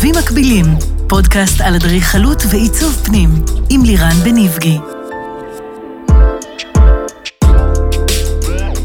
[0.00, 0.66] קווים מקבילים,
[1.08, 3.28] פודקאסט על אדריכלות ועיצוב פנים,
[3.70, 4.78] עם לירן בניבגי.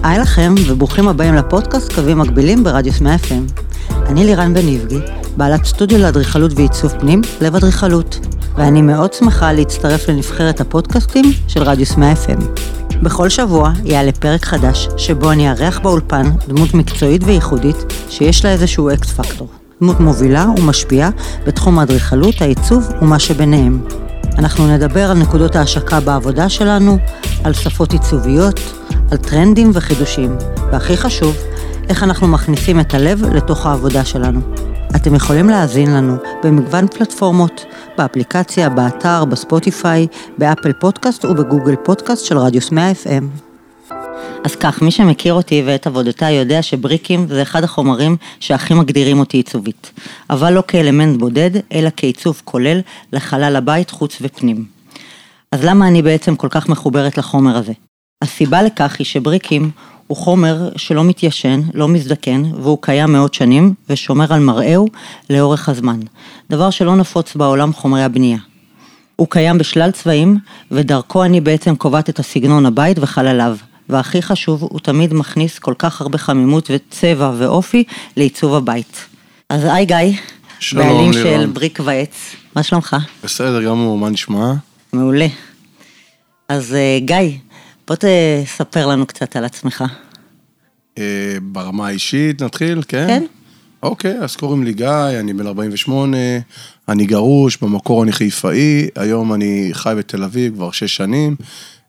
[0.03, 3.61] היי לכם, וברוכים הבאים לפודקאסט קווים מקבילים ברדיוס 100 FM.
[4.09, 4.99] אני לירן בניבגי,
[5.37, 8.19] בעלת סטודיו לאדריכלות ועיצוב פנים, לב אדריכלות,
[8.57, 12.43] ואני מאוד שמחה להצטרף לנבחרת הפודקאסטים של רדיוס 100 FM.
[13.03, 17.75] בכל שבוע יעלה פרק חדש, שבו אני אארח באולפן דמות מקצועית וייחודית,
[18.09, 19.47] שיש לה איזשהו X factor.
[19.81, 21.09] דמות מובילה ומשפיעה
[21.47, 23.81] בתחום האדריכלות, העיצוב ומה שביניהם.
[24.37, 26.97] אנחנו נדבר על נקודות ההשקה בעבודה שלנו,
[27.43, 28.59] על שפות עיצוביות,
[29.11, 30.35] על טרנדים וחידושים,
[30.71, 31.35] והכי חשוב,
[31.89, 34.39] איך אנחנו מכניסים את הלב לתוך העבודה שלנו.
[34.95, 37.65] אתם יכולים להאזין לנו במגוון פלטפורמות,
[37.97, 43.45] באפליקציה, באתר, בספוטיפיי, באפל פודקאסט ובגוגל פודקאסט של רדיוס 100 FM.
[44.45, 49.37] אז כך, מי שמכיר אותי ואת עבודותיי יודע שבריקים זה אחד החומרים שהכי מגדירים אותי
[49.37, 49.91] עיצובית.
[50.29, 52.79] אבל לא כאלמנט בודד, אלא כעיצוב כולל
[53.13, 54.65] לחלל הבית, חוץ ופנים.
[55.51, 57.73] אז למה אני בעצם כל כך מחוברת לחומר הזה?
[58.21, 59.71] הסיבה לכך היא שבריקים
[60.07, 64.87] הוא חומר שלא מתיישן, לא מזדקן, והוא קיים מאות שנים, ושומר על מראהו
[65.29, 65.99] לאורך הזמן.
[66.49, 68.37] דבר שלא נפוץ בעולם חומרי הבנייה.
[69.15, 70.37] הוא קיים בשלל צבעים,
[70.71, 73.57] ודרכו אני בעצם קובעת את הסגנון הבית וחלליו.
[73.89, 77.83] והכי חשוב, הוא תמיד מכניס כל כך הרבה חמימות וצבע ואופי
[78.17, 79.05] לעיצוב הבית.
[79.49, 79.97] אז היי גיא,
[80.59, 81.41] שלום, בעלים לירון.
[81.41, 82.95] של בריק ועץ, מה שלומך?
[83.23, 84.53] בסדר גמור, מה נשמע?
[84.93, 85.27] מעולה.
[86.49, 87.37] אז אה, גיא,
[87.87, 89.83] בוא תספר לנו קצת על עצמך.
[90.97, 93.07] אה, ברמה האישית נתחיל, כן?
[93.07, 93.25] כן.
[93.83, 96.17] אוקיי, אז קוראים לי גיא, אני בן 48,
[96.89, 101.35] אני גרוש, במקור אני חיפאי, היום אני חי בתל אביב כבר שש שנים.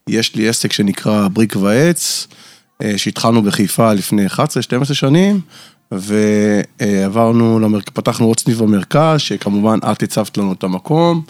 [0.08, 2.26] יש לי עסק שנקרא בריק ועץ,
[2.82, 4.38] אה, שהתחלנו בחיפה לפני 11-12
[4.92, 5.40] שנים,
[5.92, 7.90] ועברנו, למרק...
[7.90, 11.22] פתחנו עוד סניף במרכז, שכמובן את הצבת לנו את המקום,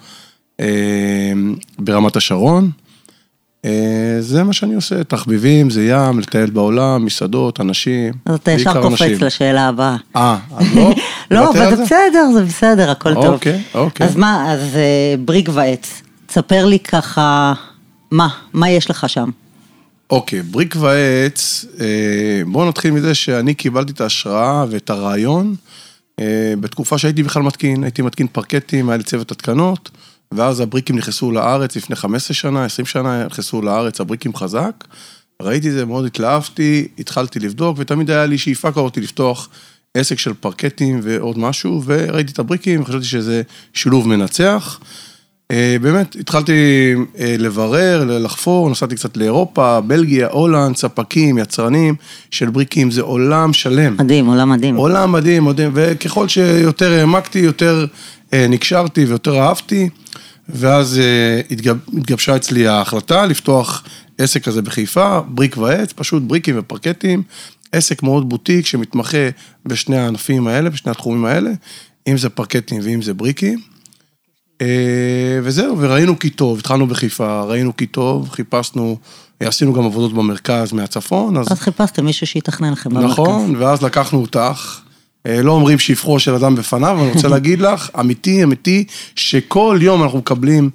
[0.61, 1.33] אה,
[1.79, 2.71] ברמת השרון.
[3.67, 8.15] אה, זה מה שאני עושה, תחביבים, זה ים, לטייל בעולם, מסעדות, אנשים.
[8.27, 9.19] אז אתה ישר קופץ אנשים.
[9.21, 9.97] לשאלה הבאה.
[10.17, 10.95] אה, אז לא?
[11.31, 13.25] לא, אבל זה בסדר, זה בסדר, הכל טוב.
[13.25, 14.07] אוקיי, אוקיי.
[14.07, 17.53] אז מה, אז אה, בריק ועץ, תספר לי ככה,
[18.11, 19.31] מה, מה יש לך שם?
[20.11, 21.87] אוקיי, בריק ועץ, אה,
[22.47, 25.55] בואו נתחיל מזה שאני קיבלתי את ההשראה ואת הרעיון
[26.61, 29.91] בתקופה שהייתי בכלל מתקין, הייתי מתקין פרקטים, היה לי צוות התקנות,
[30.33, 34.85] ואז הבריקים נכנסו לארץ לפני 15 שנה, 20 שנה נכנסו לארץ, הבריקים חזק.
[35.43, 39.49] ראיתי את זה, מאוד התלהבתי, התחלתי לבדוק, ותמיד היה לי שאיפה כזאת לפתוח
[39.95, 43.43] עסק של פרקטים ועוד משהו, וראיתי את הבריקים, חשבתי שזה
[43.75, 44.81] שילוב מנצח.
[45.51, 46.53] אה, באמת, התחלתי
[47.19, 51.95] אה, לברר, לחפור, נסעתי קצת לאירופה, בלגיה, הולנד, ספקים, יצרנים
[52.31, 53.97] של בריקים, זה עולם שלם.
[53.99, 54.77] מדהים, עולם מדהים.
[54.77, 57.87] עולם מדהים, מדהים, וככל שיותר העמקתי, יותר
[58.33, 59.89] נקשרתי ויותר אהבתי,
[60.49, 63.85] ואז אה, התגב, התגבשה אצלי ההחלטה לפתוח
[64.19, 67.23] עסק כזה בחיפה, בריק ועץ, פשוט בריקים ופרקטים,
[67.73, 69.29] עסק מאוד בוטיק שמתמחה
[69.67, 71.51] בשני הענפים האלה, בשני התחומים האלה,
[72.09, 73.61] אם זה פרקטים ואם זה בריקים.
[74.61, 78.99] אה, וזהו, וראינו כי טוב, התחלנו בחיפה, ראינו כי טוב, חיפשנו,
[79.41, 83.11] עשינו גם עבודות במרכז מהצפון, אז אז חיפשתם מישהו שיתכנן לכם במרכז.
[83.11, 84.81] נכון, ואז לקחנו אותך.
[85.27, 88.85] אה, לא אומרים שבחו של אדם בפניו, אבל אני רוצה להגיד לך, אמיתי, אמיתי,
[89.17, 90.71] שכל יום אנחנו מקבלים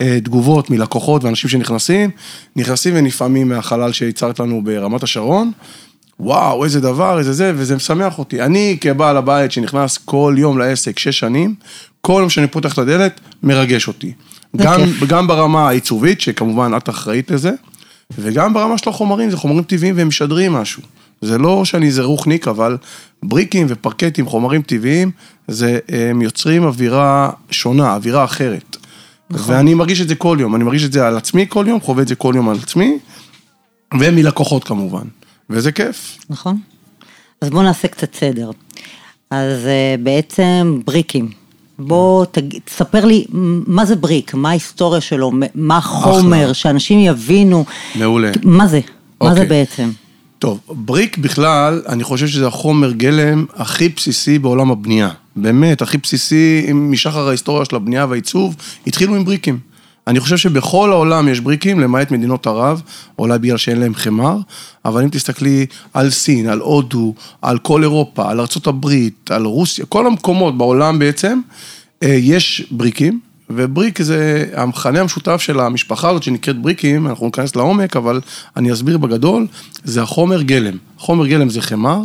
[0.00, 2.10] אה, תגובות מלקוחות ואנשים שנכנסים,
[2.56, 5.52] נכנסים ונפעמים מהחלל שהצרת לנו ברמת השרון.
[6.20, 8.42] וואו, איזה דבר, איזה זה, וזה משמח אותי.
[8.42, 11.54] אני כבעל הבית שנכנס כל יום לעסק שש שנים,
[12.00, 14.12] כל יום שאני פותח את הדלת, מרגש אותי.
[14.56, 14.80] גם.
[15.08, 17.50] גם ברמה העיצובית, שכמובן את אחראית לזה,
[18.18, 20.82] וגם ברמה של החומרים, זה חומרים טבעיים והם משדרים משהו.
[21.22, 22.76] זה לא שאני איזה רוחניק, אבל
[23.22, 25.10] בריקים ופרקטים, חומרים טבעיים,
[25.48, 28.76] זה, הם יוצרים אווירה שונה, אווירה אחרת.
[29.30, 29.54] נכון.
[29.54, 32.02] ואני מרגיש את זה כל יום, אני מרגיש את זה על עצמי כל יום, חווה
[32.02, 32.98] את זה כל יום על עצמי,
[34.00, 35.04] ומלקוחות כמובן.
[35.50, 36.18] וזה כיף.
[36.30, 36.58] נכון?
[37.40, 38.50] אז בואו נעשה קצת סדר.
[39.30, 41.30] אז אה, בעצם בריקים.
[41.78, 42.58] בוא תג...
[42.64, 43.24] תספר לי
[43.66, 46.54] מה זה בריק, מה ההיסטוריה שלו, מה החומר, אחלה.
[46.54, 47.64] שאנשים יבינו.
[47.94, 48.30] מעולה.
[48.44, 48.80] מה זה?
[49.20, 49.46] מה זה אוקיי.
[49.46, 49.90] בעצם?
[50.38, 55.10] טוב, בריק בכלל, אני חושב שזה החומר גלם הכי בסיסי בעולם הבנייה.
[55.36, 58.56] באמת, הכי בסיסי משחר ההיסטוריה של הבנייה והעיצוב,
[58.86, 59.58] התחילו עם בריקים.
[60.06, 62.82] אני חושב שבכל העולם יש בריקים, למעט מדינות ערב,
[63.18, 64.38] אולי בגלל שאין להם חמר,
[64.84, 70.06] אבל אם תסתכלי על סין, על הודו, על כל אירופה, על הברית, על רוסיה, כל
[70.06, 71.40] המקומות בעולם בעצם,
[72.02, 77.96] אה, יש בריקים, ובריק זה המכנה המשותף של המשפחה הזאת שנקראת בריקים, אנחנו ניכנס לעומק,
[77.96, 78.20] אבל
[78.56, 79.46] אני אסביר בגדול,
[79.84, 80.76] זה החומר גלם.
[80.98, 82.00] חומר גלם זה חמר,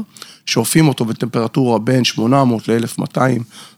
[0.45, 3.19] שאופים אותו בטמפרטורה בין 800 ל-1200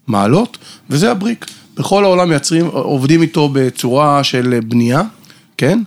[0.07, 0.57] מעלות,
[0.89, 1.45] וזה הבריק.
[1.77, 5.01] בכל העולם מייצרים, עובדים איתו בצורה של בנייה,
[5.57, 5.79] כן?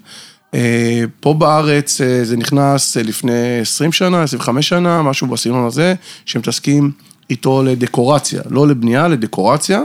[0.54, 5.94] אה, פה בארץ אה, זה נכנס אה, לפני 20 שנה, 25 שנה, משהו בסגנון הזה,
[6.24, 6.90] שמתעסקים
[7.30, 9.82] איתו לדקורציה, לא לבנייה, לדקורציה.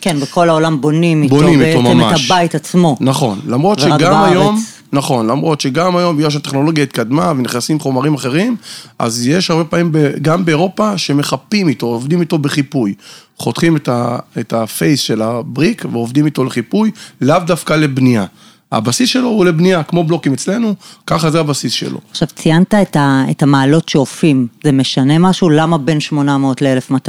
[0.00, 2.20] כן, בכל העולם בונים איתו בונים איתו ממש.
[2.20, 2.96] את הבית עצמו.
[3.00, 4.30] נכון, למרות שגם בארץ.
[4.30, 8.56] היום, נכון, למרות שגם היום, בגלל שהטכנולוגיה התקדמה ונכנסים חומרים אחרים,
[8.98, 12.94] אז יש הרבה פעמים, ב- גם באירופה, שמחפים איתו, עובדים איתו בחיפוי.
[13.38, 16.90] חותכים את, ה, את הפייס של הבריק ועובדים איתו לחיפוי,
[17.20, 18.24] לאו דווקא לבנייה.
[18.72, 20.74] הבסיס שלו הוא לבנייה, כמו בלוקים אצלנו,
[21.06, 21.98] ככה זה הבסיס שלו.
[22.10, 25.50] עכשיו, ציינת את, ה, את המעלות שאופים, זה משנה משהו?
[25.50, 27.08] למה בין 800 ל-1200?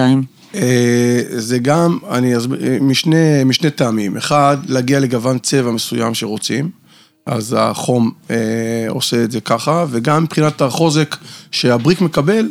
[0.56, 4.18] אה, זה גם, אני אסביר, אה, משני, משני טעמים.
[4.18, 6.69] אחד, להגיע לגוון צבע מסוים שרוצים,
[7.25, 8.36] אז החום אה,
[8.90, 11.16] עושה את זה ככה, וגם מבחינת החוזק
[11.51, 12.50] שהבריק מקבל,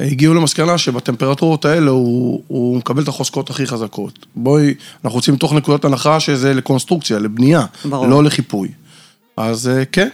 [0.00, 4.26] הגיעו למסקנה שבטמפרטורות האלה הוא, הוא מקבל את החוזקות הכי חזקות.
[4.36, 4.74] בואי,
[5.04, 8.06] אנחנו רוצים מתוך נקודת הנחה שזה לקונסטרוקציה, לבנייה, ברור.
[8.06, 8.68] לא לחיפוי.
[9.36, 10.08] אז אה, כן,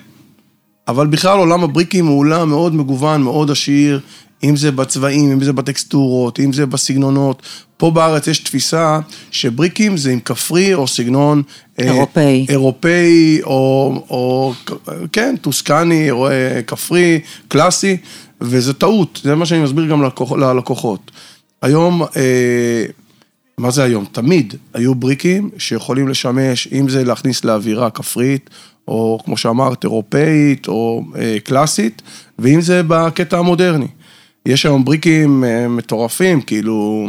[0.88, 4.00] אבל בכלל עולם הבריקים הוא עולם מאוד מגוון, מאוד עשיר,
[4.44, 7.43] אם זה בצבעים, אם זה בטקסטורות, אם זה בסגנונות.
[7.76, 9.00] פה בארץ יש תפיסה
[9.31, 11.43] שבריקים זה עם כפרי או סגנון...
[11.81, 12.46] אה, אירופאי.
[12.49, 14.52] אירופאי, או, או
[15.12, 17.96] כן, טוסקני, או, אה, כפרי, קלאסי,
[18.41, 21.11] וזה טעות, זה מה שאני מסביר גם ללקוח, ללקוחות.
[21.62, 22.85] היום, אה,
[23.58, 24.05] מה זה היום?
[24.12, 28.50] תמיד היו בריקים שיכולים לשמש, אם זה להכניס לאווירה כפרית,
[28.88, 32.02] או כמו שאמרת, אירופאית, או אה, קלאסית,
[32.38, 33.87] ואם זה בקטע המודרני.
[34.46, 37.08] יש היום בריקים אה, מטורפים, כאילו,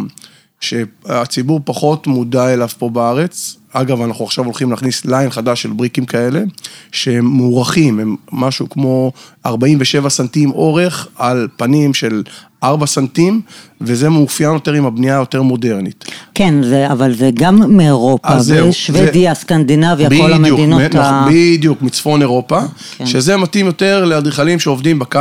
[0.59, 3.57] שהציבור פחות מודע אליו פה בארץ.
[3.71, 6.43] אגב, אנחנו עכשיו הולכים להכניס ליין חדש של בריקים כאלה,
[6.91, 9.11] שהם מוערכים, הם משהו כמו
[9.45, 12.23] 47 סנטים אורך על פנים של
[12.67, 13.41] 4 סנטים,
[13.81, 16.05] וזה מאופיין יותר עם הבנייה היותר מודרנית.
[16.35, 18.29] כן, זה, אבל זה גם מאירופה,
[18.69, 21.27] ושוודיה, זה- סקנדינביה, כל בדיוק, המדינות מ- ה...
[21.31, 22.59] בדיוק, מצפון אירופה,
[22.97, 23.05] כן.
[23.05, 25.19] שזה מתאים יותר לאדריכלים שעובדים בקו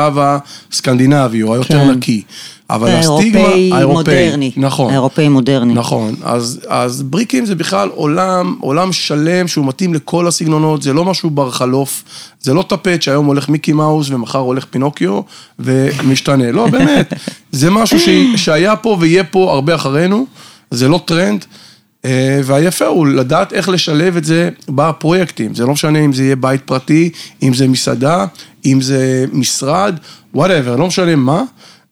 [0.72, 1.90] הסקנדינבי, או היותר כן.
[1.90, 2.22] נקי.
[2.70, 4.50] אבל הסטיגמה, האירופאי מודרני.
[4.56, 4.90] נכון.
[4.90, 5.74] האירופאי מודרני.
[5.74, 11.04] נכון, אז, אז בריקים זה בכלל עולם, עולם שלם שהוא מתאים לכל הסגנונות, זה לא
[11.04, 12.04] משהו בר חלוף,
[12.40, 15.20] זה לא טפט שהיום הולך מיקי מאוס ומחר הולך פינוקיו
[15.58, 17.12] ומשתנה, לא באמת,
[17.52, 20.26] זה משהו ש, שהיה פה ויהיה פה הרבה אחרינו,
[20.70, 21.44] זה לא טרנד,
[22.04, 26.36] אה, והיפה הוא לדעת איך לשלב את זה בפרויקטים, זה לא משנה אם זה יהיה
[26.36, 27.10] בית פרטי,
[27.42, 28.26] אם זה מסעדה,
[28.64, 29.98] אם זה משרד,
[30.34, 31.42] whatever, לא משנה מה.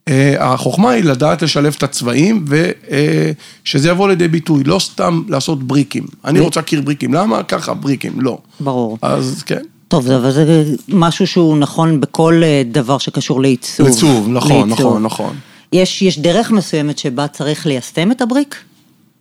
[0.09, 6.07] אה, החוכמה היא לדעת לשלב את הצבעים ושזה יבוא לידי ביטוי, לא סתם לעשות בריקים.
[6.25, 7.43] אני רוצה קיר בריקים, למה?
[7.43, 8.39] ככה, בריקים, לא.
[8.61, 8.99] ברור.
[9.03, 9.63] אז כן.
[9.89, 13.87] טוב, אבל זה משהו שהוא נכון בכל אה, דבר שקשור לעיצוב.
[13.87, 14.73] לעיצוב, נכון, לעיצוב.
[14.73, 15.37] נכון, נכון.
[15.73, 18.57] יש, יש דרך מסוימת שבה צריך ליישם את הבריק?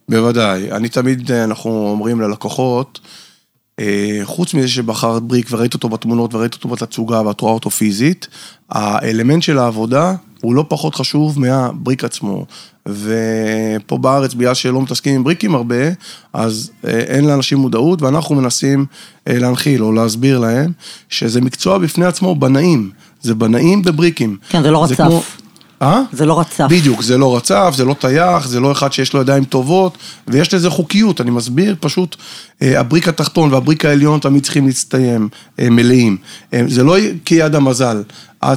[0.09, 0.71] בוודאי.
[0.71, 3.09] אני תמיד, אה, אנחנו אומרים ללקוחות, אה,
[4.23, 8.27] חוץ מזה שבחרת בריק וראית אותו בתמונות וראית אותו בתצוגה ואת רואה אותו פיזית,
[8.69, 12.45] האלמנט של העבודה הוא לא פחות חשוב מהבריק עצמו.
[12.85, 15.75] ופה בארץ, בגלל שלא מתעסקים עם בריקים הרבה,
[16.33, 18.85] אז אה, אין לאנשים מודעות, ואנחנו מנסים
[19.27, 20.71] אה, להנחיל או להסביר להם
[21.09, 22.89] שזה מקצוע בפני עצמו בנאים.
[23.21, 24.38] זה בנאים בבריקים.
[24.50, 24.95] כן, זה לא רצף.
[24.95, 25.21] כמו-
[25.81, 26.01] אה?
[26.13, 26.67] זה לא רצף.
[26.69, 29.97] בדיוק, זה לא רצף, זה לא טייח, זה לא אחד שיש לו ידיים טובות,
[30.27, 32.15] ויש לזה חוקיות, אני מסביר, פשוט
[32.61, 36.17] אה, הבריק התחתון והבריק העליון תמיד צריכים להצטיים אה, מלאים.
[36.53, 36.95] אה, זה לא
[37.25, 38.01] כיד המזל.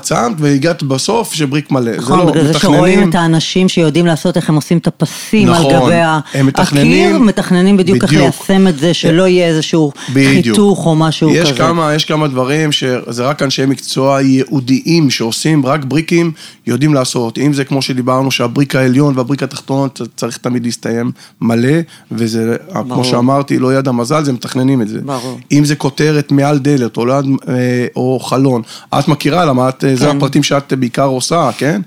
[0.03, 1.93] צמת והגעת בסוף שבריק מלא.
[1.93, 5.49] זה נכון, לא, זה מתכננים- שרואים את האנשים שיודעים לעשות איך הם עושים את הפסים
[5.49, 5.95] על נכון, גבי
[6.35, 8.23] הם מתכננים- הקיר, מתכננים בדיוק איך בדיוק.
[8.49, 10.57] ליישם את זה, שלא יהיה איזשהו בדיוק.
[10.57, 11.59] חיתוך או משהו יש כזה.
[11.59, 16.33] כמה, יש כמה דברים שזה רק אנשי מקצוע ייעודיים שעושים רק בריקים,
[16.67, 17.39] יודעים לעשות.
[17.39, 21.11] אם זה כמו שדיברנו, שהבריק העליון והבריק התחתון צריך תמיד להסתיים
[21.41, 21.69] מלא,
[22.13, 22.85] וזה, ברור.
[22.95, 24.99] כמו שאמרתי, לא יד המזל, זה מתכננים את זה.
[25.05, 25.39] ברור.
[25.53, 27.55] אם זה כותרת מעל דלת או, ליד, אה,
[27.97, 28.63] או חלון,
[28.99, 30.17] את מכירה למה את, אה, זה כן.
[30.17, 31.81] הפרטים שאת בעיקר עושה, כן?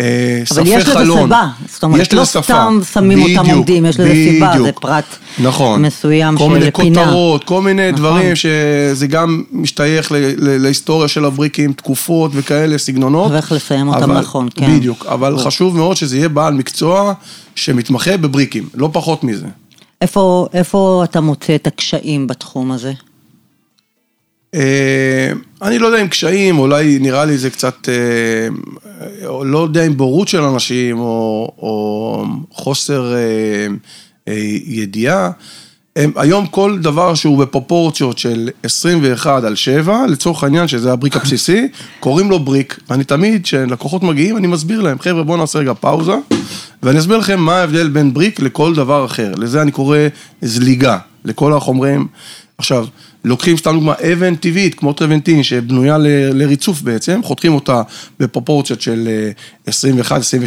[0.00, 1.12] אה, אבל יש לזה.
[1.22, 2.24] סיבה, זאת אומרת, יש לא.
[2.24, 4.72] סתם שמים אותם עומדים, יש לזה סיבה, זה.
[4.72, 5.04] פרט
[5.38, 5.82] נכון.
[5.82, 7.04] מסוים כל של מיני פינה.
[7.04, 7.96] כותרות, כל מיני נכון.
[8.04, 13.32] דברים שזה גם משתייך ל- ל- להיסטוריה של הבריקים, תקופות וכאלה, סגנונות.
[13.32, 14.76] ואיך לסיים אותם נכון, כן.
[14.76, 17.12] בדיוק, אבל חשוב מאוד שזה יהיה בעל מקצוע
[17.54, 19.46] שמתמחה בבריקים, לא פחות מזה.
[20.00, 22.92] איפה, איפה אתה מוצא את הקשיים בתחום הזה?
[24.54, 28.48] אה, אני לא יודע אם קשיים, אולי נראה לי זה קצת, אה,
[29.26, 33.18] או לא יודע אם בורות של אנשים, או, או חוסר אה,
[34.28, 35.30] אה, ידיעה.
[35.96, 41.68] הם, היום כל דבר שהוא בפרופורציות של 21 על 7, לצורך העניין, שזה הבריק הבסיסי,
[42.00, 42.80] קוראים לו בריק.
[42.90, 46.14] ואני תמיד, כשלקוחות מגיעים, אני מסביר להם, חבר'ה, בואו נעשה רגע פאוזה,
[46.82, 49.32] ואני אסביר לכם מה ההבדל בין בריק לכל דבר אחר.
[49.36, 49.98] לזה אני קורא
[50.42, 52.06] זליגה, לכל החומרים.
[52.58, 52.86] עכשיו,
[53.24, 57.82] לוקחים סתם דוגמה אבן טבעית, כמו טרבנטין, שבנויה ל- לריצוף בעצם, חותכים אותה
[58.20, 59.08] בפרופורציות של
[59.66, 59.70] אה,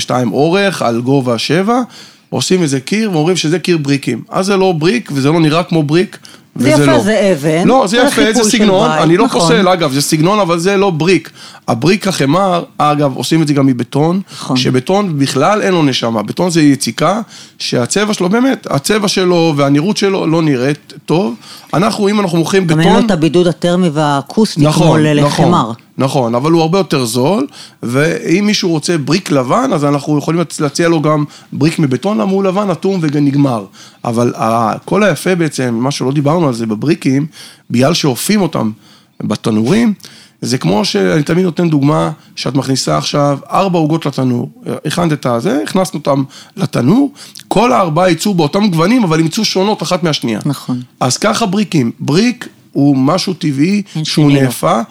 [0.07, 1.81] 21-22 אורך, על גובה 7,
[2.29, 4.23] עושים איזה קיר ואומרים שזה קיר בריקים.
[4.29, 6.17] אז זה לא בריק וזה לא נראה כמו בריק.
[6.55, 6.99] זה יפה, לא.
[6.99, 9.41] זה אבן, לא, זה יפה, זה סגנון, בית, אני לא נכון.
[9.41, 11.31] פוסל, אגב, זה סגנון, אבל זה לא בריק.
[11.67, 14.57] הבריק החמר, אגב, עושים את זה גם מבטון, נכון.
[14.57, 17.21] שבטון בכלל אין לו נשמה, בטון זה יציקה,
[17.59, 21.35] שהצבע שלו באמת, הצבע שלו והנראות שלו לא נראית טוב.
[21.73, 22.91] אנחנו, אם אנחנו מוכרים גם בטון...
[22.91, 25.47] אין לו את הבידוד הטרמי והאקוסטי כמו נכון, נכון, לחמר.
[25.47, 25.75] נכון,
[26.35, 27.47] אבל הוא הרבה יותר זול,
[27.83, 32.43] ואם מישהו רוצה בריק לבן, אז אנחנו יכולים להציע לו גם בריק מבטון, למה הוא
[32.43, 33.65] לבן, אטום ונגמר.
[34.05, 34.33] אבל
[34.85, 37.25] כל היפה בעצם, מה שלא דיברנו על זה בבריקים,
[37.69, 38.71] בגלל שאופים אותם
[39.23, 39.93] בתנורים,
[40.41, 44.49] זה כמו שאני תמיד נותן דוגמה, שאת מכניסה עכשיו ארבע עוגות לתנור,
[44.85, 46.23] הכנת את הזה, הכנסנו אותם
[46.57, 47.11] לתנור,
[47.47, 50.39] כל הארבעה יצאו באותם גוונים, אבל ימצאו שונות אחת מהשנייה.
[50.45, 50.81] נכון.
[50.99, 54.31] אז ככה בריקים, בריק הוא משהו טבעי שהוא.
[54.31, 54.81] נאפה,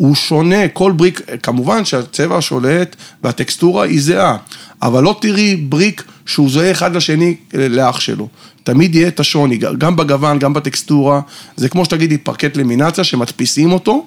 [0.00, 4.36] הוא שונה, כל בריק, כמובן שהצבע השולט והטקסטורה היא זהה,
[4.82, 8.28] אבל לא תראי בריק שהוא זהה אחד לשני לאח שלו.
[8.64, 11.20] תמיד יהיה את השוני, גם בגוון, גם בטקסטורה,
[11.56, 14.06] זה כמו שתגידי פרקט למינציה שמדפיסים אותו.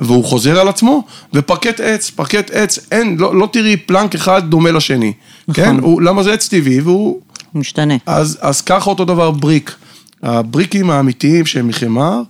[0.00, 4.70] והוא חוזר על עצמו, ופרקט עץ, פרקט עץ, אין, לא, לא תראי plank אחד דומה
[4.70, 5.12] לשני,
[5.48, 5.64] נכון.
[5.64, 5.76] כן?
[5.78, 7.20] הוא, למה זה עץ טבעי, והוא
[7.52, 7.94] הוא משתנה.
[8.06, 9.76] אז, אז ככה אותו דבר בריק.
[10.22, 12.22] הבריקים האמיתיים שהם מחמר,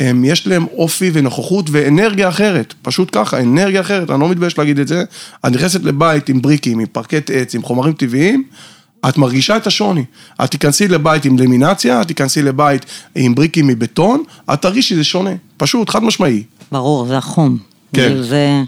[0.00, 4.78] הם, יש להם אופי ונוכחות ואנרגיה אחרת, פשוט ככה, אנרגיה אחרת, אני לא מתבייש להגיד
[4.78, 5.04] את זה.
[5.46, 8.44] את נכנסת לבית עם בריקים, עם פרקט עץ, עם חומרים טבעיים,
[9.08, 10.04] את מרגישה את השוני.
[10.44, 15.30] את תיכנסי לבית עם למינציה, את תיכנסי לבית עם בריקים מבטון, את תרגישי שזה שונה,
[15.56, 16.42] פשוט, חד משמעי.
[16.72, 17.58] ברור, זה החום.
[17.94, 18.14] כן.
[18.14, 18.62] זה, זה...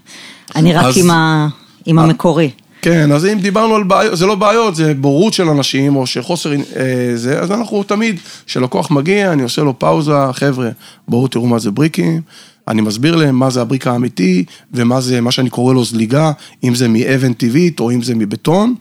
[0.56, 1.48] אני רק אז- עם, ה...
[1.86, 2.50] עם המקורי.
[2.82, 6.52] כן, אז אם דיברנו על בעיות, זה לא בעיות, זה בורות של אנשים, או שחוסר
[6.52, 10.68] אה, זה, אז אנחנו תמיד, כשלקוח מגיע, אני עושה לו פאוזה, חבר'ה,
[11.08, 12.20] בואו תראו מה זה בריקים,
[12.68, 16.32] אני מסביר להם מה זה הבריק האמיתי, ומה זה, מה שאני קורא לו זליגה,
[16.64, 18.74] אם זה מאבן טבעית, או אם זה מבטון,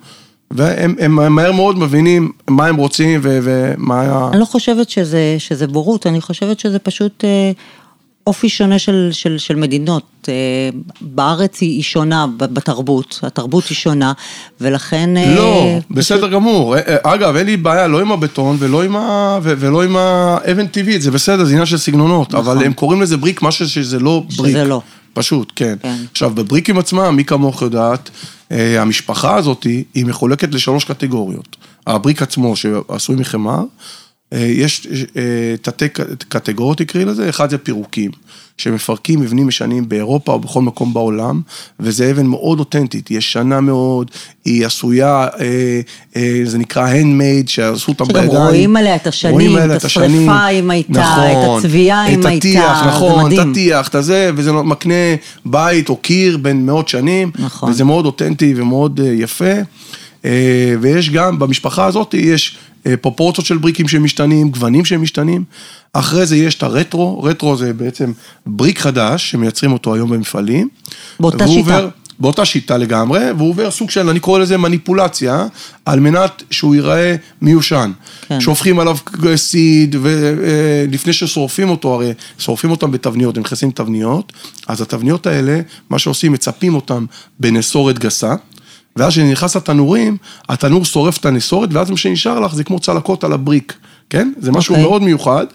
[0.52, 4.30] והם הם מהר מאוד מבינים מה הם רוצים, ו, ומה.
[4.32, 7.52] אני לא חושבת שזה, שזה בורות, אני חושבת שזה פשוט אה,
[8.30, 10.04] אופי שונה של, של, של מדינות.
[10.28, 10.34] אה,
[11.02, 14.14] בארץ היא, שונה בתרבות, התרבות היא שונה,
[14.62, 15.18] ולכן...
[15.18, 16.76] אה, לא, בסדר גמור.
[16.76, 19.40] אה, אגב, אין לי בעיה לא עם הבטון ולא עם, ה...
[19.44, 23.42] ולא עם האבן טבעית, זה בסדר, זה עניין של סגנונות, אבל הם קוראים לזה בריק,
[23.42, 24.56] משהו שזה לא שזה בריק.
[24.56, 24.82] לא.
[25.14, 25.76] פשוט, כן.
[25.82, 25.96] כן.
[26.12, 28.10] עכשיו, בבריקים עצמם, מי כמוך יודעת,
[28.52, 31.58] המשפחה הזאת, היא מחולקת לשלוש קטגוריות.
[31.88, 33.64] הבריק עצמו, שעשוי מחמר,
[34.32, 35.22] יש אה,
[35.62, 35.86] תתי
[36.30, 38.12] קטגוריות תקראי לזה, אחד זה פירוקים,
[38.58, 41.42] שמפרקים מבנים ישנים באירופה או בכל מקום בעולם,
[41.80, 44.12] וזה אבן מאוד אותנטית, היא ישנה מאוד,
[44.46, 45.82] היא עשויה, אה,
[46.16, 48.42] אה, זה נקרא handmade, שעשו אותם שגם בידיים.
[48.42, 50.50] רואים עליה את השנים, את השריפה.
[50.50, 53.52] אם הייתה, נכון, את הצביעה אם את הייתה, הטיח, זה נכון, את מדהים.
[53.52, 57.70] הטיח, את הזה, וזה מקנה בית או קיר בין מאות שנים, נכון.
[57.70, 59.54] וזה מאוד אותנטי ומאוד אה, יפה.
[60.26, 62.69] אה, ויש גם, במשפחה הזאת יש אה,
[63.02, 65.44] פרופורציות של בריקים שמשתנים, גוונים שמשתנים.
[65.94, 68.12] אחרי זה יש את הרטרו, רטרו זה בעצם
[68.46, 70.70] בריק חדש, שמייצרים אותו היום במפעלים.
[71.20, 71.60] באותה שיטה.
[71.60, 75.48] עובר- באותה שיטה לגמרי, והוא עובר סוג של, אני קורא לזה מניפולציה,
[75.86, 77.92] על מנת שהוא ייראה מיושן.
[78.28, 78.42] כן.
[78.42, 78.98] שופכים עליו
[79.36, 84.34] סיד, ולפני ששורפים אותו, הרי שורפים אותם בתבניות, הם נכנסים לתבניות,
[84.68, 85.60] אז התבניות האלה,
[85.90, 87.06] מה שעושים, מצפים אותם
[87.40, 88.36] בנסורת גסה.
[89.00, 90.18] ואז כשאני נכנס לתנורים,
[90.50, 93.74] התנור שורף את הנסורת, ואז מה שנשאר לך זה כמו צלקות על הבריק,
[94.10, 94.32] כן?
[94.40, 94.88] זה משהו אוקיי.
[94.88, 95.46] מאוד מיוחד.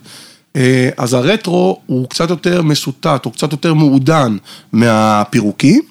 [0.57, 4.37] אה, אז הרטרו הוא קצת יותר מסוטט, הוא קצת יותר מעודן
[4.73, 5.83] מהפירוקים,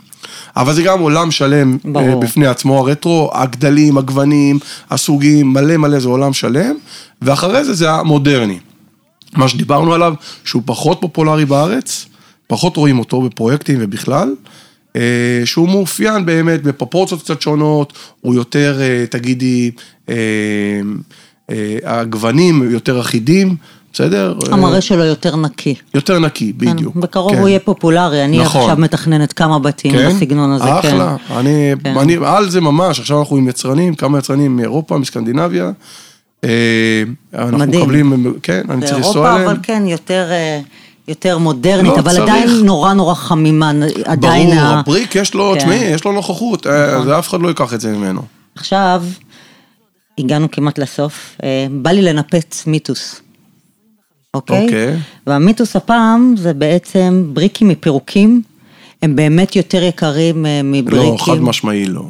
[0.56, 2.10] אבל זה גם עולם שלם ברור.
[2.10, 6.76] אה, בפני עצמו, הרטרו, הגדלים, הגוונים, הסוגים, מלא מלא זה עולם שלם,
[7.22, 8.60] ואחרי זה זה המודרני.
[9.34, 12.06] מה שדיברנו עליו, שהוא פחות פופולרי בארץ,
[12.48, 14.34] פחות רואים אותו בפרויקטים ובכלל,
[15.46, 19.72] שהוא מאופיין באמת בפרופורציות קצת שונות, הוא יותר, אה, תגידי,
[20.10, 20.16] אה,
[21.50, 23.56] אה, הגוונים יותר אחידים,
[23.94, 24.34] בסדר?
[24.52, 25.76] המראה שלו יותר נקי.
[25.94, 26.96] יותר נקי, כן, בדיוק.
[26.96, 27.40] בקרוב כן.
[27.40, 28.62] הוא יהיה פופולרי, אני נכון.
[28.62, 30.10] עכשיו מתכננת כמה בתים כן?
[30.10, 30.88] בסגנון הזה, כן.
[30.88, 31.98] אחלה, אני, כן.
[31.98, 35.72] אני על זה ממש, עכשיו אנחנו עם יצרנים, כמה יצרנים מאירופה, מסקנדינביה.
[36.44, 37.82] אה, אנחנו מדהים.
[37.82, 39.50] מקבלים, כן, אני צריך לנסוע באירופה, אליהם.
[39.50, 40.60] אבל כן, יותר, אה,
[41.08, 42.24] יותר מודרנית, לא, אבל צריך.
[42.24, 43.72] עדיין נורא נורא חמימה,
[44.06, 44.50] עדיין...
[44.50, 45.60] ברור, ה- הבריק יש לו, כן.
[45.60, 48.22] תשמעי, יש לו נוכחות, אה, זה אף אחד לא ייקח את זה ממנו.
[48.56, 49.04] עכשיו,
[50.18, 53.22] הגענו כמעט לסוף, אה, בא לי לנפץ מיתוס.
[54.34, 54.66] אוקיי?
[54.66, 54.98] אוקיי.
[55.28, 58.42] והמיתוס הפעם זה בעצם בריקים מפירוקים,
[59.02, 61.14] הם באמת יותר יקרים אה, מבריקים.
[61.14, 62.04] לא, חד משמעי לא.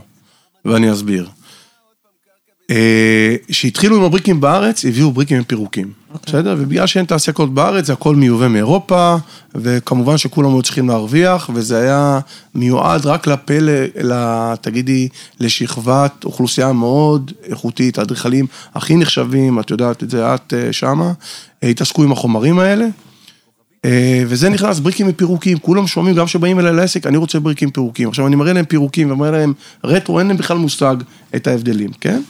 [0.65, 1.29] ואני אסביר.
[3.47, 6.02] כשהתחילו עם הבריקים בארץ, הביאו בריקים עם פירוקים.
[6.25, 6.55] בסדר?
[6.59, 9.15] ובגלל שאין תעשייה כזאת בארץ, זה הכל מיובא מאירופה,
[9.55, 12.19] וכמובן שכולם היו צריכים להרוויח, וזה היה
[12.55, 15.07] מיועד רק לפה, ל- ל- תגידי,
[15.39, 21.11] לשכבת אוכלוסייה מאוד איכותית, האדריכלים הכי נחשבים, את יודעת את זה, את אה, שמה,
[21.63, 22.87] אה, התעסקו עם החומרים האלה.
[23.85, 28.09] אה, וזה נכנס בריקים מפירוקים, כולם שומעים, גם כשבאים אליי לעסק, אני רוצה בריקים פירוקים.
[28.09, 29.53] עכשיו, אני מראה להם פירוקים ומראה להם
[29.83, 30.95] רטרו, אין להם בכלל מושג
[31.35, 32.21] את ההבדלים, כן?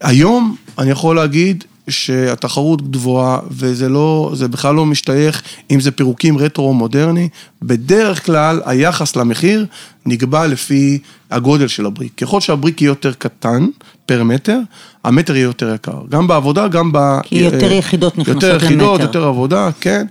[0.00, 6.38] היום אני יכול להגיד שהתחרות גבוהה, וזה לא, זה בכלל לא משתייך אם זה פירוקים
[6.38, 7.28] רטרו או מודרני.
[7.62, 9.66] בדרך כלל היחס למחיר
[10.06, 10.98] נקבע לפי
[11.30, 12.12] הגודל של הבריק.
[12.16, 13.66] ככל שהבריק יהיה יותר קטן
[14.06, 14.58] פר מטר,
[15.04, 15.98] המטר יהיה יותר יקר.
[16.08, 16.98] גם בעבודה, גם ב...
[17.22, 19.02] כי יותר יחידות נכנסות יותר יחידות, למטר.
[19.02, 20.06] יותר עבודה, כן.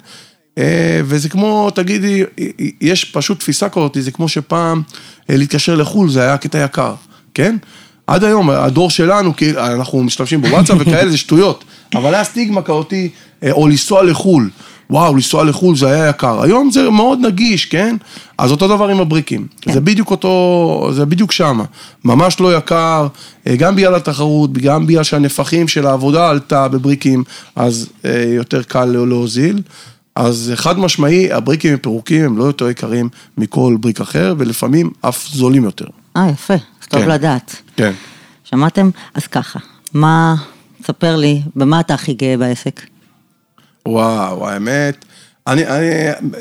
[0.58, 2.24] אה, וזה כמו, תגידי,
[2.82, 4.82] יש פשוט תפיסה כזאת, זה כמו שפעם
[5.30, 6.94] אה, להתקשר לחו"ל, זה היה קטע יקר,
[7.34, 7.58] כן?
[8.10, 11.64] עד היום, הדור שלנו, כי אנחנו משתמשים בוואטסאפ וכאלה, זה שטויות.
[11.96, 13.10] אבל היה סטיגמה כזאתי,
[13.44, 14.50] אה, או לנסוע לחו"ל.
[14.90, 16.42] וואו, לנסוע לחו"ל זה היה יקר.
[16.42, 17.96] היום זה מאוד נגיש, כן?
[18.38, 19.48] אז אותו דבר עם הבריקים.
[19.62, 19.74] כן.
[19.74, 21.64] זה בדיוק אותו, זה בדיוק שמה.
[22.06, 23.08] ממש לא יקר,
[23.48, 27.24] אה, גם בגלל התחרות, גם בגלל שהנפחים של העבודה עלתה בבריקים,
[27.56, 29.62] אז אה, יותר קל לא- להוזיל.
[30.16, 35.64] אז חד משמעי, הבריקים מפירוקים הם לא יותר יקרים מכל בריק אחר, ולפעמים אף זולים
[35.64, 35.86] יותר.
[36.18, 36.54] אה, יפה,
[36.90, 37.10] טוב כן.
[37.10, 37.56] לדעת.
[37.76, 37.92] כן.
[38.44, 38.90] שמעתם?
[39.14, 39.60] אז ככה,
[39.94, 40.36] מה,
[40.84, 42.82] ספר לי, במה אתה הכי גאה בעסק?
[43.86, 45.06] וואו, האמת,
[45.48, 45.86] אני, אני,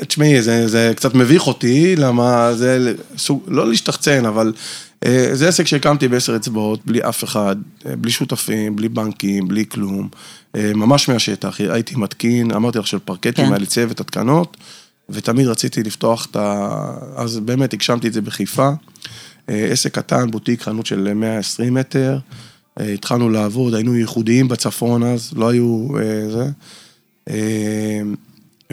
[0.07, 4.53] תשמעי, זה, זה קצת מביך אותי, למה זה סוג, לא להשתחצן, אבל
[5.05, 9.65] אה, זה עסק שהקמתי בעשר אצבעות, בלי אף אחד, אה, בלי שותפים, בלי בנקים, בלי
[9.69, 10.09] כלום,
[10.55, 13.51] אה, ממש מהשטח, הייתי מתקין, אמרתי לך של פרקטים, כן.
[13.51, 14.57] היה לי צוות התקנות,
[15.09, 16.69] ותמיד רציתי לפתוח את ה...
[17.15, 18.69] אז באמת הגשמתי את זה בחיפה.
[19.49, 22.17] אה, עסק קטן, בוטיק, חנות של 120 מטר.
[22.79, 26.49] אה, התחלנו לעבוד, היינו ייחודיים בצפון אז, לא היו אה, זה.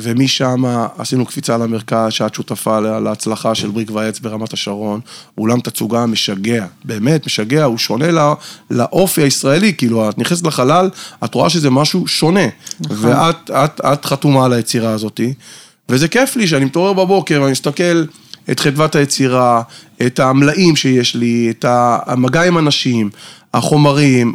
[0.01, 0.65] ומשם
[0.99, 5.01] עשינו קפיצה למרכז, שאת שותפה לה- להצלחה של בריק ועץ ברמת השרון.
[5.39, 8.37] אולם תצוגה משגע, באמת משגע, הוא שונה לא,
[8.71, 10.91] לאופי הישראלי, כאילו, את נכנסת לחלל,
[11.25, 12.47] את רואה שזה משהו שונה.
[12.81, 15.35] ואת את, את חתומה על היצירה הזאתי,
[15.89, 18.05] וזה כיף לי שאני מתעורר בבוקר ואני מסתכל
[18.51, 19.63] את חדוות היצירה,
[20.07, 23.11] את המלאים שיש לי, את המגע עם אנשים,
[23.55, 24.35] החומרים,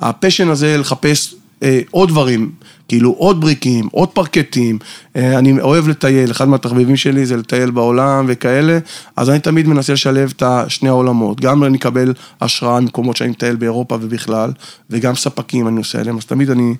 [0.00, 2.50] הפשן הזה לחפש אה, עוד דברים,
[2.88, 4.78] כאילו עוד בריקים, עוד פרקטים,
[5.16, 8.78] אה, אני אוהב לטייל, אחד מהתחביבים שלי זה לטייל בעולם וכאלה,
[9.16, 13.56] אז אני תמיד מנסה לשלב את שני העולמות, גם אני אקבל השראה ממקומות שאני מטייל
[13.56, 14.52] באירופה ובכלל,
[14.90, 16.74] וגם ספקים אני עושה עליהם, אז תמיד אני,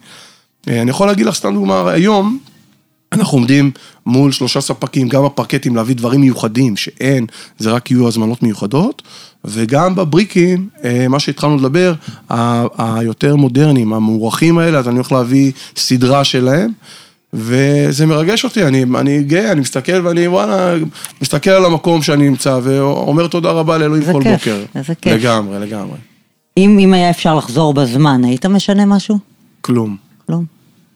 [0.69, 2.39] אה, אני יכול להגיד לך סתם דוגמה, היום,
[3.13, 3.71] אנחנו עומדים
[4.07, 7.27] מול שלושה ספקים, גם בפרקטים להביא דברים מיוחדים שאין,
[7.59, 9.03] זה רק יהיו הזמנות מיוחדות,
[9.45, 11.95] וגם בבריקים, אה, מה שהתחלנו לדבר,
[12.79, 16.71] היותר מודרניים, המוערכים האלה, אז אני הולך להביא סדרה שלהם,
[17.33, 20.75] וזה מרגש אותי, אני, אני גאה, אני מסתכל ואני וואלה,
[21.23, 24.65] מסתכל על המקום שאני נמצא, ואומר תודה רבה לאלוהים כל כיף, בוקר.
[24.75, 25.13] איזה כיף.
[25.13, 25.97] לגמרי, לגמרי.
[26.57, 29.19] אם, אם היה אפשר לחזור בזמן, היית משנה משהו?
[29.61, 29.97] כלום.
[30.29, 30.39] לא.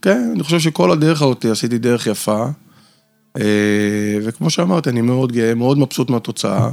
[0.03, 2.47] כן, אני חושב שכל הדרך הזאת עשיתי דרך יפה.
[3.37, 3.43] אה,
[4.23, 6.69] וכמו שאמרתי, אני מאוד גאה, מאוד מבסוט מהתוצאה.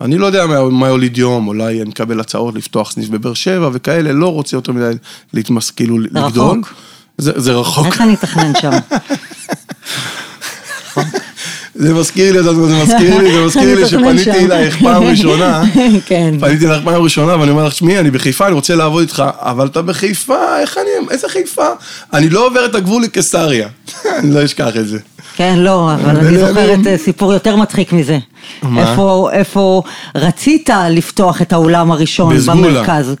[0.00, 3.70] אני לא יודע מה, מה יוליד יום, אולי אני אקבל הצעות לפתוח סניף בבאר שבע
[3.72, 4.92] וכאלה, לא רוצה יותר מדי
[5.32, 5.70] להתמס...
[5.70, 6.58] כאילו זה לגדול.
[6.58, 6.74] רחוק.
[7.18, 7.86] זה, זה רחוק.
[7.86, 8.70] איך אני אתכנן שם?
[11.80, 14.30] זה מזכיר לי, זה מזכיר לי, זה מזכיר לי שפניתי.
[14.30, 15.62] אלייך פעם ראשונה.
[16.06, 16.34] כן.
[16.40, 19.66] פניתי אלייך פעם ראשונה ואני אומר לך, שמי, אני בחיפה, אני רוצה לעבוד איתך, אבל
[19.66, 21.66] אתה בחיפה, איך אני, איזה חיפה?
[22.12, 23.68] אני לא עובר את הגבול לקיסריה.
[24.18, 24.98] אני לא אשכח את זה.
[25.36, 28.18] כן, לא, אבל אני זוכרת אה, סיפור יותר מצחיק מזה.
[28.62, 28.90] מה?
[28.90, 29.82] איפה, איפה
[30.14, 32.56] רצית לפתוח את האולם הראשון בסגולה.
[32.56, 33.14] במרכז,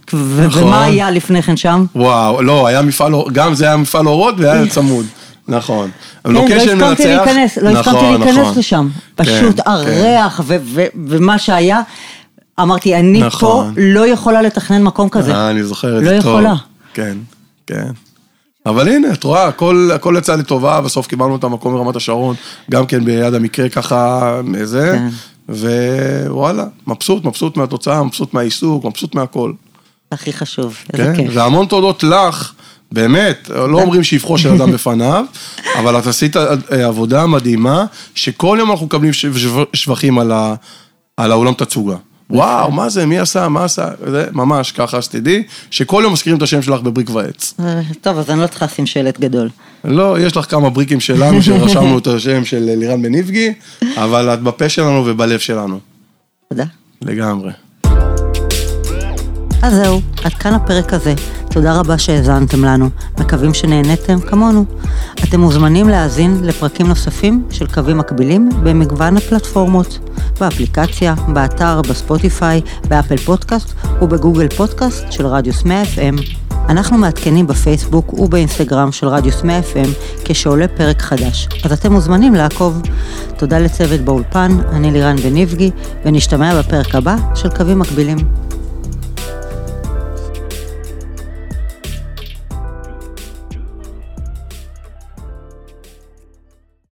[0.46, 0.62] נכון.
[0.62, 1.84] ומה היה לפני כן שם?
[1.94, 5.06] וואו, לא, היה מפעל, גם זה היה מפעל אורות והיה צמוד,
[5.50, 5.90] נכון.
[6.24, 8.58] כן, לא לוקיישן הסכמתי להיכנס, לא הסכמתי נכון, להיכנס נכון.
[8.58, 8.88] לשם.
[9.16, 9.70] כן, פשוט כן.
[9.70, 11.80] הריח ו- ו- ומה שהיה,
[12.60, 13.74] אמרתי, אני פה נכון.
[13.76, 15.34] לא יכולה לתכנן מקום כזה.
[15.34, 16.30] אה, אני זוכר את לא זה טוב.
[16.32, 16.54] יכולה.
[16.94, 17.16] כן,
[17.66, 17.86] כן.
[18.66, 22.36] אבל הנה, את רואה, הכל, הכל יצא לטובה, בסוף קיבלנו את המקום ברמת השרון,
[22.70, 25.08] גם כן ביד המקרה ככה, זה, כן.
[26.28, 29.52] ווואלה, מבסוט, מבסוט מהתוצאה, מבסוט מהעיסוק, מבסוט מהכל.
[30.12, 31.30] הכי חשוב, איזה כן, כיף.
[31.34, 32.52] והמון תודות לך,
[32.92, 35.24] באמת, לא אומרים שבחו של אדם בפניו,
[35.78, 36.50] אבל את עשית אה,
[36.86, 40.54] עבודה מדהימה, שכל יום אנחנו מקבלים שב- שב- שבחים על, ה,
[41.16, 41.96] על האולם תצוגה.
[42.30, 46.42] וואו, מה זה, מי עשה, מה עשה, זה ממש ככה, שתדעי, שכל יום מזכירים את
[46.42, 47.54] השם שלך בבריק ועץ.
[47.60, 49.48] אה, טוב, אז אני לא צריכה לשים שלט גדול.
[49.84, 53.52] לא, יש לך כמה בריקים שלנו שרשמנו את השם של לירן בן איבגי,
[53.96, 55.78] אבל את בפה שלנו ובלב שלנו,
[56.48, 56.64] תודה.
[57.02, 57.50] לגמרי.
[59.62, 61.14] אז זהו, עד כאן הפרק הזה.
[61.50, 62.88] תודה רבה שהאזנתם לנו,
[63.20, 64.64] מקווים שנהניתם כמונו.
[65.24, 69.98] אתם מוזמנים להאזין לפרקים נוספים של קווים מקבילים במגוון הפלטפורמות,
[70.40, 76.22] באפליקציה, באתר, בספוטיפיי, באפל פודקאסט ובגוגל פודקאסט של רדיוס 100 FM.
[76.68, 79.88] אנחנו מעדכנים בפייסבוק ובאינסטגרם של רדיוס 100 FM
[80.24, 82.82] כשעולה פרק חדש, אז אתם מוזמנים לעקוב.
[83.36, 85.70] תודה לצוות באולפן, אני לירן בניבגי,
[86.04, 88.39] ונשתמע בפרק הבא של קווים מקבילים.